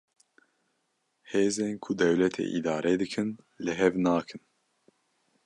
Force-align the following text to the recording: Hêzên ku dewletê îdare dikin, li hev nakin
Hêzên 1.29 1.73
ku 1.83 1.91
dewletê 1.99 2.45
îdare 2.57 2.93
dikin, 2.99 3.29
li 3.63 3.73
hev 3.79 3.93
nakin 4.05 4.41